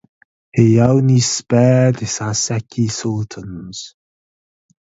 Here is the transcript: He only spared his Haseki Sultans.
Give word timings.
He 0.51 0.79
only 0.79 1.19
spared 1.19 1.99
his 1.99 2.17
Haseki 2.17 2.89
Sultans. 2.89 3.93